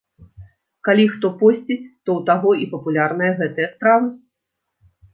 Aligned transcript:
Калі 0.89 1.05
хто 1.13 1.27
посціць, 1.41 1.79
то 2.05 2.09
ў 2.17 2.21
таго 2.31 2.51
і 2.65 2.67
папулярныя 2.75 3.39
гэтыя 3.45 3.67
стравы. 3.79 4.15